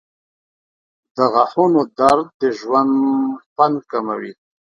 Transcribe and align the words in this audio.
•د 1.15 1.17
غاښونو 1.33 1.81
درد 1.99 2.27
د 2.41 2.43
ژوند 2.59 2.93
خوند 3.51 3.77
کموي. 3.91 4.33